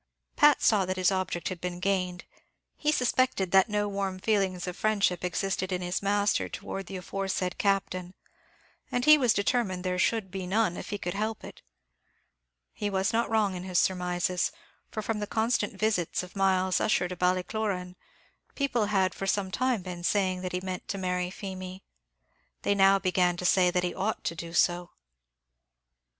Pat 0.35 0.63
saw 0.63 0.83
that 0.85 0.97
his 0.97 1.11
object 1.11 1.49
had 1.49 1.61
been 1.61 1.79
gained; 1.79 2.25
he 2.75 2.91
suspected 2.91 3.51
that 3.51 3.69
no 3.69 3.87
warm 3.87 4.17
feelings 4.17 4.65
of 4.65 4.75
friendship 4.75 5.23
existed 5.23 5.71
in 5.71 5.83
his 5.83 6.01
master 6.01 6.49
towards 6.49 6.87
the 6.87 6.97
aforesaid 6.97 7.59
Captain, 7.59 8.15
and 8.91 9.05
he 9.05 9.15
was 9.15 9.31
determined 9.31 9.83
there 9.83 9.99
should 9.99 10.31
be 10.31 10.47
none 10.47 10.75
if 10.75 10.89
he 10.89 10.97
could 10.97 11.13
help 11.13 11.43
it. 11.43 11.61
He 12.73 12.89
was 12.89 13.13
not 13.13 13.29
wrong 13.29 13.53
in 13.53 13.61
his 13.61 13.77
surmises; 13.77 14.51
for, 14.89 15.03
from 15.03 15.19
the 15.19 15.27
constant 15.27 15.77
visits 15.79 16.23
of 16.23 16.35
Myles 16.35 16.81
Ussher 16.81 17.07
to 17.07 17.15
Ballycloran, 17.15 17.95
people 18.55 18.87
had 18.87 19.13
for 19.13 19.27
some 19.27 19.51
time 19.51 19.83
been 19.83 20.03
saying 20.03 20.41
that 20.41 20.51
he 20.51 20.61
meant 20.61 20.87
to 20.87 20.97
marry 20.97 21.29
Feemy. 21.29 21.83
They 22.63 22.73
now 22.73 22.97
began 22.97 23.37
to 23.37 23.45
say 23.45 23.69
that 23.69 23.83
he 23.83 23.93
ought 23.93 24.23
to 24.23 24.33
do 24.33 24.51
so. 24.53 24.89